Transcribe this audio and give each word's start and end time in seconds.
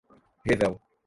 revel 0.43 0.79